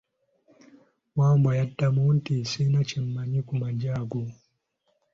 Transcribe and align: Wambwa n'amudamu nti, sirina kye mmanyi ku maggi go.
Wambwa 1.17 1.51
n'amudamu 1.53 2.01
nti, 2.17 2.35
sirina 2.49 2.81
kye 2.89 2.99
mmanyi 3.05 3.39
ku 3.47 3.53
maggi 3.61 3.89
go. 4.09 4.23